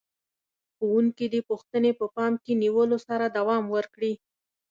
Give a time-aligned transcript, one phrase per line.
[0.75, 4.13] ښوونکي دې پوښتنې په پام کې نیولو سره دوام ورکړي.